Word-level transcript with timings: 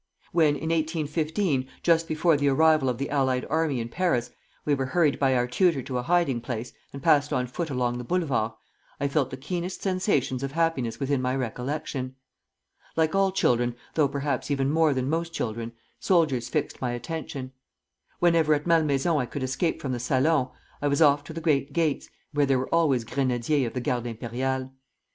When, 0.31 0.55
in 0.55 0.69
1815, 0.71 1.67
just 1.83 2.07
before 2.07 2.35
the 2.35 2.47
arrival 2.47 2.89
of 2.89 2.97
the 2.97 3.11
allied 3.11 3.45
army 3.51 3.79
in 3.79 3.87
Paris, 3.87 4.31
we 4.65 4.73
were 4.73 4.87
hurried 4.87 5.19
by 5.19 5.35
our 5.35 5.45
tutor 5.45 5.83
to 5.83 5.99
a 5.99 6.01
hiding 6.01 6.41
place, 6.41 6.73
and 6.91 7.03
passed 7.03 7.31
on 7.31 7.45
foot 7.45 7.69
along 7.69 7.99
the 7.99 8.03
Boulevards, 8.03 8.55
I 8.99 9.07
felt 9.07 9.29
the 9.29 9.37
keenest 9.37 9.83
sensations 9.83 10.41
of 10.41 10.53
happiness 10.53 10.99
within 10.99 11.21
my 11.21 11.35
recollection. 11.35 12.15
Like 12.95 13.13
all 13.13 13.31
children, 13.31 13.75
though 13.93 14.07
perhaps 14.07 14.49
even 14.49 14.71
more 14.71 14.95
than 14.95 15.07
most 15.07 15.33
children, 15.33 15.71
soldiers 15.99 16.49
fixed 16.49 16.81
my 16.81 16.93
attention. 16.93 17.51
Whenever 18.17 18.55
at 18.55 18.65
Malmaison 18.65 19.17
I 19.17 19.27
could 19.27 19.43
escape 19.43 19.79
from 19.79 19.91
the 19.91 19.99
salon, 19.99 20.49
I 20.81 20.87
was 20.87 21.03
off 21.03 21.23
to 21.25 21.31
the 21.33 21.41
great 21.41 21.73
gates, 21.73 22.09
where 22.33 22.47
there 22.47 22.57
were 22.57 22.73
always 22.73 23.03
grenadiers 23.03 23.67
of 23.67 23.73
the 23.73 23.81
Garde 23.81 24.05
Impériale. 24.05 24.71